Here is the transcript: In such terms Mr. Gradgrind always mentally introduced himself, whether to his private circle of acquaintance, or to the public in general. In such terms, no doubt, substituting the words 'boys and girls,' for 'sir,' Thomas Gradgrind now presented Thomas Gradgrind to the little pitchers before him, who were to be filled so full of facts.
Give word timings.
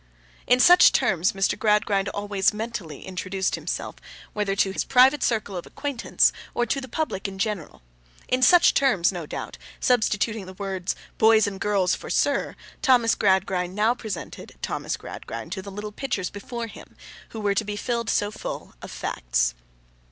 In 0.47 0.59
such 0.59 0.91
terms 0.93 1.33
Mr. 1.33 1.55
Gradgrind 1.59 2.09
always 2.09 2.55
mentally 2.55 3.05
introduced 3.05 3.53
himself, 3.53 3.97
whether 4.33 4.55
to 4.55 4.71
his 4.71 4.83
private 4.83 5.21
circle 5.21 5.55
of 5.55 5.67
acquaintance, 5.67 6.33
or 6.55 6.65
to 6.65 6.81
the 6.81 6.87
public 6.87 7.27
in 7.27 7.37
general. 7.37 7.83
In 8.27 8.41
such 8.41 8.73
terms, 8.73 9.11
no 9.11 9.27
doubt, 9.27 9.59
substituting 9.79 10.47
the 10.47 10.55
words 10.55 10.95
'boys 11.19 11.45
and 11.45 11.59
girls,' 11.61 11.93
for 11.93 12.09
'sir,' 12.09 12.55
Thomas 12.81 13.13
Gradgrind 13.13 13.75
now 13.75 13.93
presented 13.93 14.55
Thomas 14.63 14.97
Gradgrind 14.97 15.51
to 15.51 15.61
the 15.61 15.69
little 15.69 15.91
pitchers 15.91 16.31
before 16.31 16.65
him, 16.65 16.95
who 17.29 17.39
were 17.39 17.53
to 17.53 17.63
be 17.63 17.75
filled 17.75 18.09
so 18.09 18.31
full 18.31 18.73
of 18.81 18.89
facts. 18.89 19.53